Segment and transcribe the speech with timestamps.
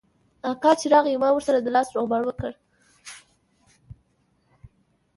[0.51, 2.51] اکا چې راغى ما ورسره د لاس روغبړ وکړ.